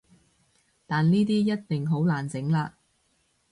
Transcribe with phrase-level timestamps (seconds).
[0.87, 2.71] 但呢啲一定好難整喇